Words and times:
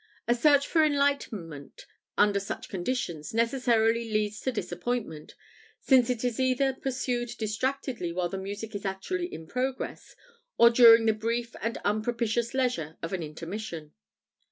A 0.27 0.33
search 0.33 0.65
for 0.65 0.83
enlightenment 0.83 1.85
under 2.17 2.39
such 2.39 2.69
conditions 2.69 3.35
necessarily 3.35 4.09
leads 4.11 4.39
to 4.41 4.51
disappointment, 4.51 5.35
since 5.79 6.09
it 6.09 6.23
is 6.25 6.39
either 6.39 6.73
pursued 6.73 7.29
distractedly 7.37 8.11
while 8.11 8.27
the 8.27 8.39
music 8.39 8.73
is 8.73 8.83
actually 8.83 9.31
in 9.31 9.45
progress, 9.45 10.15
or 10.57 10.71
during 10.71 11.05
the 11.05 11.13
brief 11.13 11.55
and 11.61 11.77
unpropitious 11.85 12.55
leisure 12.55 12.97
of 13.03 13.13
an 13.13 13.21
intermission. 13.21 13.91